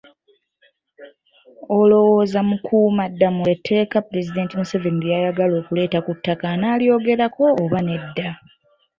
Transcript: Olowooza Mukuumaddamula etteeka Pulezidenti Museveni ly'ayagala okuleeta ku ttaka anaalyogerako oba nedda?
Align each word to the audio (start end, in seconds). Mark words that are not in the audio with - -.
Olowooza 1.79 2.39
Mukuumaddamula 2.49 3.49
etteeka 3.55 3.97
Pulezidenti 4.07 4.53
Museveni 4.59 4.99
ly'ayagala 5.05 5.53
okuleeta 5.61 5.99
ku 6.05 6.11
ttaka 6.17 6.45
anaalyogerako 6.53 7.43
oba 7.63 7.79
nedda? 7.87 8.29